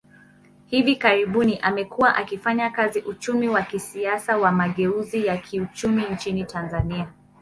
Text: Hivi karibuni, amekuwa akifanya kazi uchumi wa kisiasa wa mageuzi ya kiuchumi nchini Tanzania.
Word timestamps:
Hivi 0.65 0.95
karibuni, 0.95 1.59
amekuwa 1.59 2.15
akifanya 2.15 2.69
kazi 2.69 2.99
uchumi 2.99 3.47
wa 3.49 3.61
kisiasa 3.61 4.37
wa 4.37 4.51
mageuzi 4.51 5.25
ya 5.25 5.37
kiuchumi 5.37 6.05
nchini 6.05 6.45
Tanzania. 6.45 7.07